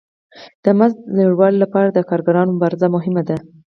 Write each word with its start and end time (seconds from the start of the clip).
د 0.63 0.65
مزد 0.79 0.97
د 1.03 1.07
لوړوالي 1.19 1.57
لپاره 1.63 1.87
د 1.91 1.99
کارګرانو 2.09 2.53
مبارزه 2.55 2.87
مهمه 2.95 3.23
ده 3.29 3.37